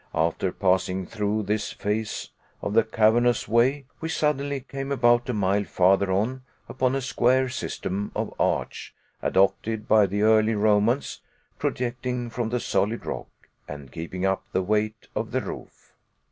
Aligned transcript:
After 0.15 0.51
passing 0.51 1.05
through 1.05 1.43
this 1.43 1.71
phase 1.73 2.31
of 2.63 2.73
the 2.73 2.83
cavernous 2.83 3.47
way, 3.47 3.85
we 3.99 4.09
suddenly 4.09 4.61
came, 4.61 4.91
about 4.91 5.29
a 5.29 5.33
mile 5.35 5.63
farther 5.63 6.11
on, 6.11 6.41
upon 6.67 6.95
a 6.95 7.01
square 7.01 7.49
system 7.49 8.11
of 8.15 8.33
arch, 8.39 8.95
adopted 9.21 9.87
by 9.87 10.07
the 10.07 10.23
early 10.23 10.55
Romans, 10.55 11.21
projecting 11.59 12.31
from 12.31 12.49
the 12.49 12.59
solid 12.59 13.05
rock, 13.05 13.29
and 13.67 13.91
keeping 13.91 14.25
up 14.25 14.41
the 14.53 14.63
weight 14.63 15.07
of 15.15 15.29
the 15.29 15.41
roof. 15.41 15.93